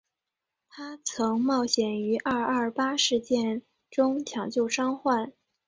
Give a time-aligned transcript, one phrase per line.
[0.67, 3.61] 她曾冒险于二二八事件
[3.91, 5.31] 中抢救伤患。